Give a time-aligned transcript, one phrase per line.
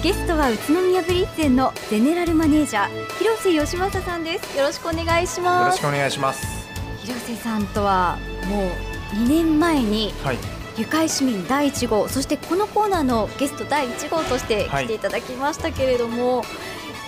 [0.00, 4.56] ゲストは宇都宮ブリッツェンのゼネラルマネージャー広瀬義正さんです。
[4.56, 5.82] よろしくお願いします。
[5.82, 6.68] よろしくお願いします。
[6.98, 8.16] 広瀬さんとは
[8.48, 10.38] もう2年前に、はい、
[10.76, 16.46] 愉快市民第1号そしてこのコーナーのゲスト第1号として来ていただきましたけれども、はい、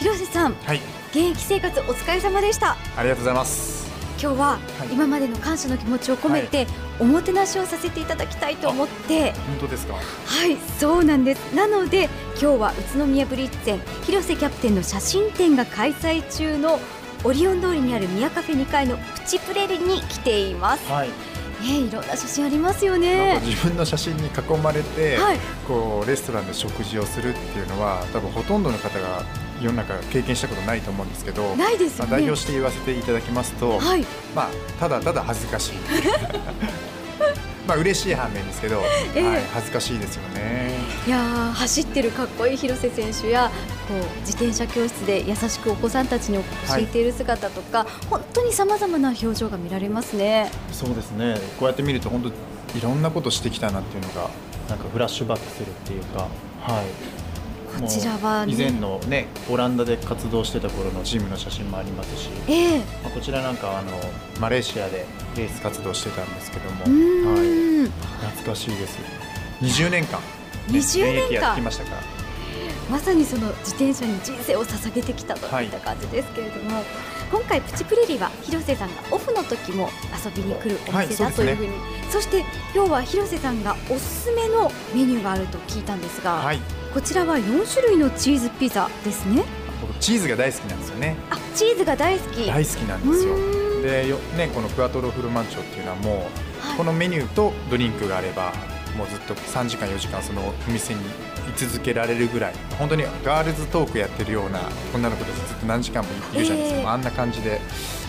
[0.00, 0.80] 広瀬さん、はい、
[1.10, 2.76] 現役生活お疲れ様でした。
[2.96, 3.88] ありがとうございます。
[4.20, 4.58] 今日は
[4.92, 6.66] 今までの感謝の気持ちを込めて、
[7.00, 9.32] おもてなしをさせていただきたいと思って。
[9.32, 9.94] 本当ですか？
[9.94, 10.00] は
[10.46, 11.54] いそうなんです。
[11.54, 12.08] なので
[12.40, 16.78] 今日は宇都宮ブリッツェン広瀬キャプテンの写真展が開催中の
[17.24, 20.90] オリオン通りにある宮カフェ2階のプチプレリに来ています。
[20.90, 21.08] はい。
[21.08, 23.38] ね、いろんな写真ありますよね。
[23.44, 29.26] 自分の写真に囲まれて、はい、こうレストランで食事をするっていうのは多分ほとんどの方が
[29.60, 35.72] 世の中経験したことないと思うんですけどないです、ね、まあ、代表して言わせていただきますと、はい、まあ、ただただ恥ずかしい。
[37.68, 38.82] まあ嬉しい反面ですけど、
[39.14, 40.74] えー、はい、恥ずかしいですよね。
[41.06, 41.18] いや
[41.54, 43.50] 走ってるかっこいい広瀬選手や
[43.86, 50.50] こう自転車教室で優しくお子さんたちに教えている姿とか、はい、本当にさまざまな表情が見られますね。
[50.72, 51.36] そうですね。
[51.58, 54.30] こうやって見ると本当いろんなことしてきたなっていうのが
[54.68, 56.28] なんかフラッシュバックするっていうか、
[56.62, 56.86] はい、
[57.80, 63.92] こちらは、ね、以前のねオランダで活動してた頃のチームの写真もありますし、えー、まあ、こちらなんかあの
[64.38, 67.88] マレーシアでレース活動してたんですけども、はい、
[68.26, 68.98] 懐かしいです。
[69.60, 71.32] 20年間、ね、20年間。
[71.32, 72.20] やってきましたから。
[72.90, 76.84] まさにその自転車に人生を捧げてきたといった感じですけれども、はい、
[77.30, 79.88] 今回プチプレリは広瀬さんがオフの時も
[80.24, 82.40] 遊びに来るお店だというふうに、はいそね、そして
[82.74, 86.60] 今日は広瀬さんがおすすめのメニューがあると聞いたんですが、はい、
[86.92, 89.44] こちらは4種類のチーズピザですね。
[89.80, 91.16] 僕チーズが大好きなんですよね。
[91.30, 92.46] あチーズが大好き。
[92.46, 93.60] 大好きなんですよ。
[93.82, 96.12] でよ、ね、このクワトロフルマンチョっていうのはも
[96.62, 98.52] う、はい、このメニューとドリンクがあれば
[98.96, 101.04] もうずっと3時間4時間そのお店に居
[101.56, 104.60] 続けられるぐらい本当にガールズトークやってるような
[104.94, 107.60] 女の子たちずっと何時間もいるじゃないですか、えー、あんな感じで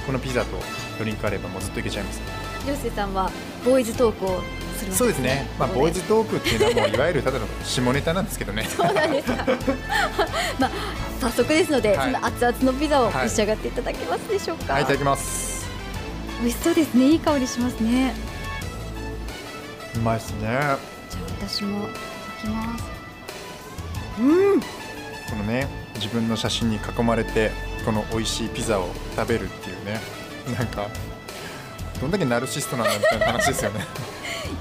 [0.06, 0.58] このピザと
[0.98, 2.22] ドリンクあればもうずっといけちゃいます。
[2.68, 3.32] 涼星さんは
[3.66, 4.42] ボーイズトークを
[4.78, 8.64] するそうですね、まあ、ボーイズトークっていうのはもういわゆるただの下ネタなんですけどね。
[8.66, 9.46] そうなんですか。
[10.60, 10.72] まあ
[11.20, 15.66] 早速ですので、はい、その熱々のピザを召し上がっていただけますでしょうか、はい、いただきます。
[16.42, 17.10] 美味しそうですね。
[17.10, 18.31] いい香りしますね
[19.96, 20.40] うまいですね。
[20.42, 20.78] じゃあ
[21.48, 21.92] 私もい
[22.42, 22.86] きます。
[24.20, 24.60] うん。
[24.62, 24.66] こ
[25.38, 27.52] のね自分の写真に囲まれて
[27.86, 30.00] この美味しいピザを食べるっていうね。
[30.58, 30.88] なんか
[32.00, 33.86] どんだけナルシストなんだみたいな話ですよね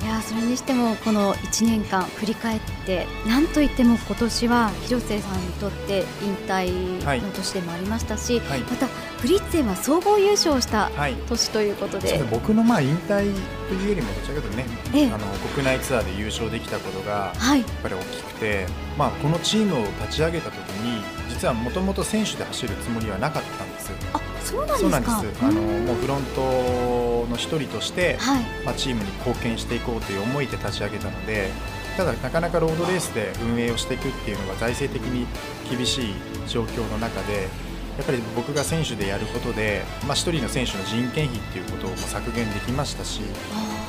[0.03, 8.87] いやそれにしてもこの1年間振り返ってなんといっても今年は広瀬さんにとって引退の年でもありましたし、はい、また
[9.21, 10.91] ブリッツェンは総合優勝した
[11.29, 13.35] 年ということで、はい、僕のまあ引退
[13.69, 18.67] というよりもどちらかというとね、ええ、あの国内ツアーで優勝できたことがやっぱり大きくて、はい、
[18.99, 23.91] まあ、このチームを立ち上げた時に実はもともと選手で走るつもりはなかったんです。
[24.41, 25.45] あそうなんです。
[25.45, 31.51] あのもうフロントの一人として、はい、まあ、チームに貢献していこうという思いで立ち上げたので
[31.97, 35.27] ただなかなかロードレースで運営をしていくっていうのが財政的に
[35.69, 36.15] 厳しい
[36.49, 37.49] 状況の中で
[37.97, 43.21] やっぱり僕が選手でやることで、まあ、1人の選手の人件費っていうことを削減できましたし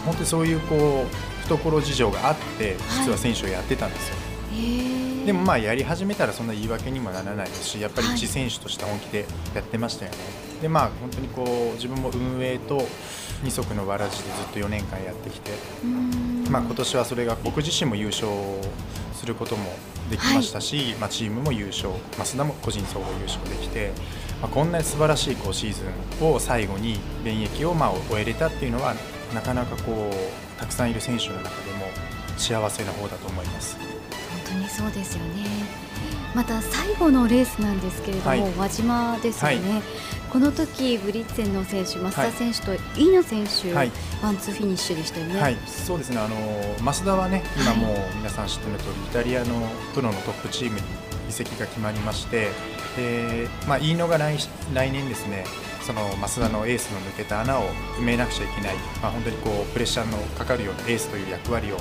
[0.06, 4.16] 本当にそういうこう懐事情があって実は選手をやってたんですよ。
[4.16, 12.82] はいでもまあやり始めたらそんな言い訳にもならないですしやっぱり一選手として本気でやってましたよね、はい、でまあ本当にこう自分も運営と
[13.44, 15.52] 二足のわらじでずっと4年間やってきて、
[16.50, 18.30] まあ、今年はそれが僕自身も優勝
[19.14, 19.66] することも
[20.10, 23.92] できましたし、はい、まあ、チームも優勝増田も個人総合優勝できて、
[24.42, 25.82] まあ、こんなに素晴らしいこうシーズ
[26.24, 28.96] ンを最後に現役をまあ終えれたっていうのは
[29.34, 31.88] なかなかこうたくさんいる選手の中でも
[32.38, 33.78] 幸せな方だと思います。
[34.54, 35.92] 当にそうですよね。
[36.34, 39.82] また最後のレースなんですけれども、はい、輪島ですよね、はい、
[40.30, 43.92] この時ブリッツェンの選手増田選手と飯野選手、はい、
[44.24, 46.20] ワンツーフィニッシュでしたよね、そうですね。
[46.20, 46.36] あの
[46.78, 50.86] 増田はね今もう皆さん知ってる通り、イタリアのプロのトップチームに
[51.28, 52.50] 移籍が決まりまして
[52.96, 54.38] で、まあ、飯野が来
[54.74, 55.46] 来年ですね
[55.82, 57.64] その増田のエースの抜けた穴を
[58.00, 61.78] 埋めなくちゃいけない、まあ、本当にこうプレッシャーのかかるようなエースという役割を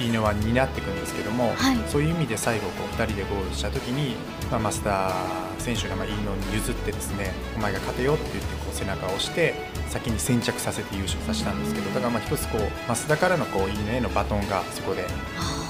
[0.00, 4.16] 飯野は担っていくんですけども、はい、そういう意味で最後こう2人でゴールした時に、
[4.50, 5.12] まあ、増田
[5.58, 9.54] 選手がまあ飯野に譲ってですねお前が勝てよって言ってこう背中を押して
[9.88, 15.04] 先に先着させて優勝させたんですけどだからまあ一つこう増田からのこう飯野へのバトンがそこで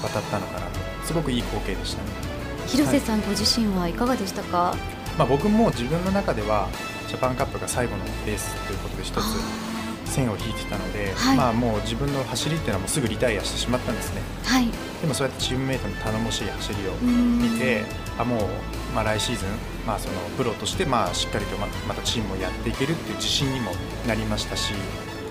[0.01, 0.79] 渡ったのかなと。
[1.05, 2.09] すごくいい光景でしたね。
[2.67, 4.75] 広瀬さんご自身はいかがでしたか、
[5.19, 6.67] まあ、僕も自分の中では
[7.07, 9.74] ジャパンカップが最後のレースということで一つ
[10.05, 14.69] 線を引いてたので、はい、まあ、もう自分の走りっていうのはもうすぐリタイアしてしまったんですね、はい、
[15.01, 17.83] でもそうやってチームメートの頼もしい走りを見て
[18.17, 18.39] あもう、
[18.93, 19.49] まあ、来シーズン、
[19.85, 23.71] まあ、そのプロとしてまあしっかりとまたチームをやっていけるっていう自信にも
[24.07, 24.73] なりましたし。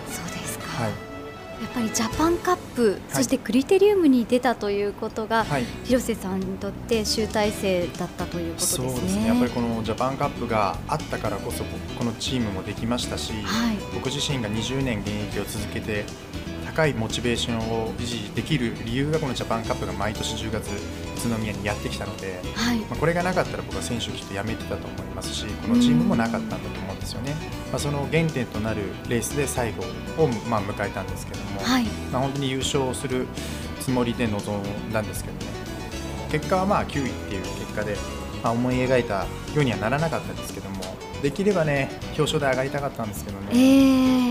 [0.08, 1.13] そうですか、はい
[1.60, 8.88] やっぱりジャパンカップ、はい、そしてクリテリウムに出たということが、はい、広瀬さんにとって集大成だったということですね。
[8.90, 9.26] そうですね。
[9.28, 11.64] やっぱりこのジャパンカップがあったからこそ
[11.98, 16.04] このチームもできましたし、はい、僕自身が20年現役を続けて
[16.66, 20.70] 高いモチベーションを維持できる理由がこのジャパンカップが毎年10月
[21.28, 27.34] 宇都宮にやってきたので、はい、まあ、これがなかったら僕は選手をきっと辞めてたと思いますしこのチームもなかったんだと思うんですよね、
[27.70, 29.84] まあ、その原点となるレースで最後
[30.22, 33.26] をまあ迎えたんですけども、はい、まあ、本当に優勝する
[33.80, 35.52] つもりで臨んだんですけどね。
[36.30, 37.96] 結果はまあ9位っていう結果で、
[38.42, 39.26] まあ、思い描いたよ
[39.58, 40.82] うにはならなかったんですけども
[41.22, 43.48] できればね表彰台上がりたかったんですけどね。
[43.52, 43.54] え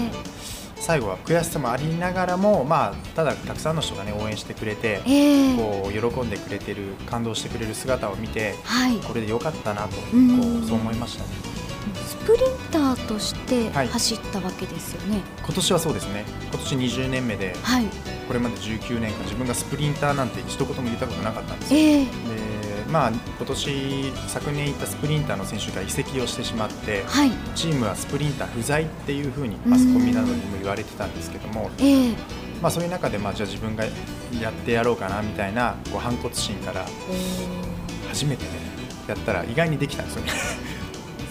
[0.10, 0.33] ー
[0.84, 10.02] 最後は悔しさもありながらも、まあ、ただたくさんの人が、ね、応援してくれて、えー、こう喜んでくれてる感動してくれる姿を見て、はい、これでよかったなとこ
[10.62, 11.54] うそう思いましたね。
[12.06, 16.26] スプリンターとして走ったわけですよね、はい、今年はそうですね。
[16.52, 17.86] 今年20年目で、はい、
[18.28, 22.43] これまで19年間自分がスプリンターなんて一言も言ったことなかったんですよ、えー、で
[22.94, 32.16] まあ、今年昨年行ったスプリンターの選手が移籍をしてしまって、はい、チームはスプリンター不在っていうふうにマスコミなどにも言われてたんですけども、えー、
[32.62, 33.84] まあ、そういう中で、まあ、じゃあ自分が
[34.40, 36.86] やってやろうかなみたいなこう反骨心から
[38.10, 38.52] 初めてね
[39.08, 40.32] やったら意外にできたんですよね。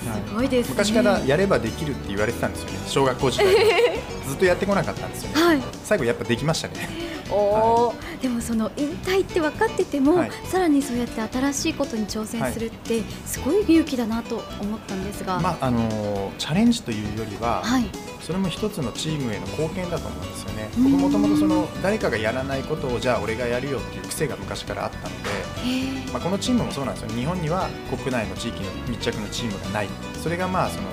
[0.02, 3.46] すごいです、ね、昔からやればできるって言われてたんですよね小学校時代
[4.26, 7.12] ずっとやってこなかったんですよね、はい、最後やっぱできましたね。
[7.30, 17.84] おはい、でもその引退って分かってても、はい、さらにそうやって新しいことに挑戦するって、すごい勇気だなと思ったんですが、まああのチャレンジというよりは、はい、
[18.20, 20.70] それも一つのチームへの貢献だと思うんですよね。
[20.76, 27.10] 僕もともとその誰かがやらないことをじゃあ俺がやるよっていう癖が昔からあったので、まあ、このチームもそうなんですよ。
[27.10, 29.88] 日本には国内の地域の密着のチームがない。
[30.22, 30.86] それがまあその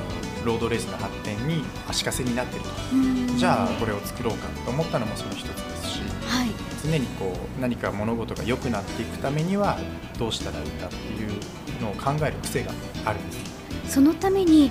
[0.46, 3.38] ロードレースの発展に足かせになっていると。
[3.38, 6.50] じゃあこれを作ろうかと思ったのもその一つですし、はい、
[6.84, 9.78] 常にこう何か物事が良くなっていくためには
[10.18, 11.30] どうしたらいいかっていう
[11.82, 12.72] のを考える癖が
[13.06, 13.50] あるんです。
[13.90, 14.70] そのために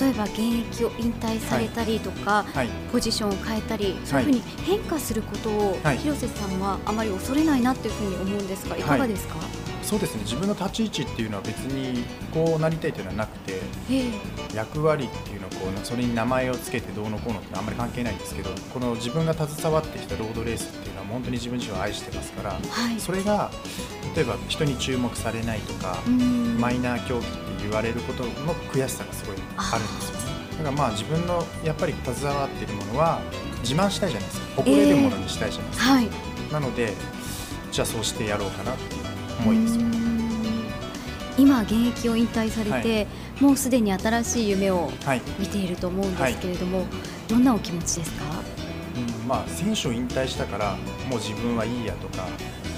[0.00, 9.36] 例えば現役を引退されたりとか、はい、ポジションを変えたり、そういうふうに変化することを、広瀬さんはあまり恐れないなというふうに思うんですがいかがですか、
[9.86, 10.22] そうですね。
[10.22, 12.04] 自分の立ち位置っていうのは別に
[12.34, 13.60] こうなりたいというのはなくて、
[14.52, 23.52] 役割っていうのをこうそれに名前を付けてどうのこうのってあんまり関係ないんですけどこの自分が携わってきたロードレースっていうのは本当に自分自身を愛してますから、はい、それが
[24.16, 25.98] 例えば人に注目されないとか
[26.58, 28.30] マイナー競技って言われることの
[28.72, 30.16] 悔しさがすごいあるんですよ。
[30.16, 30.26] ね。
[30.50, 33.20] だからまあ自分のやっぱり携わっているものは
[33.62, 34.46] 自慢したいじゃないですか。
[34.56, 36.92] 誇れるものにしたいじゃないですか、えーはい、なので
[37.70, 39.05] じゃあそうしてやろうかなっていう
[39.40, 39.82] 思いですよ。
[39.82, 39.96] ね。
[41.38, 43.10] 今現役を引退されて、は
[43.40, 44.90] い、もうすでに新しい夢を
[45.38, 46.86] 見ていると思うんですけれども、はい、
[47.28, 48.24] どんなお気持ちですか、
[48.96, 50.76] うんまあ、選手を引退したから
[51.10, 52.26] もう自分はいいやとか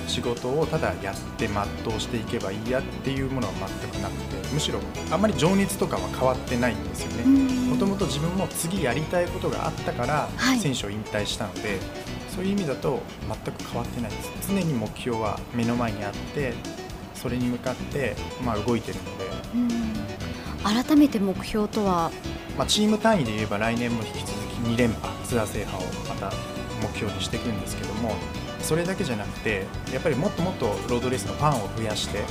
[0.08, 4.81] 仕事をただやって全うしていけばいいやっていうものは全くなくてむしろ
[5.12, 7.25] あんまり情熱とかは変わってないんですよね。
[7.69, 10.28] もともと自分も次やりたいことがあったから
[10.58, 11.78] 選手を引退したので、はい、
[12.38, 14.49] そういう意味だと全く変わってないです。
[14.49, 16.55] 常に目標は目の前にあって
[17.12, 18.14] それに向かって、
[18.44, 19.28] まあ、動いてるので。
[20.62, 22.12] 改めて目標とは、
[22.57, 24.33] まあ、チーム単位で言えば来年も引き続き
[24.68, 26.33] 2連覇ツアー制覇をまた
[26.83, 28.14] 目標にしていくんですけども
[28.61, 32.25] それだけじゃなくてやっぱりもっともっとロードレースのファンを増やして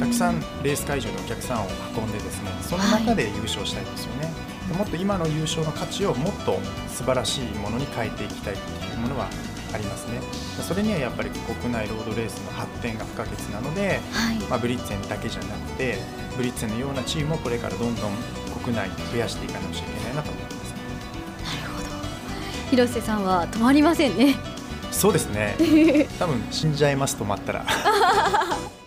[0.00, 4.26] たくさんレース会場にお客さんを運んでですねその中で優勝したいですよね、
[4.70, 9.28] はい、もっと今の優勝の価値をもっと素晴らしいものに変えていきたいっていうものは
[9.72, 10.20] ありますね。
[10.62, 15.96] それにはやっぱり国内ロードレースの発展が不可欠なので、はい、まあ、ブリッツェンだけじゃなくて
[16.36, 18.12] ブリッツェンのようなチームをこれからどんどん
[18.62, 20.54] 国内に増やしていかなくちゃいけないなと思います、
[21.60, 21.88] なるほど。
[22.70, 24.36] 広瀬さんは止まりませんね。
[24.90, 25.56] そうですね。
[26.18, 27.66] 多分死んじゃいます止まったら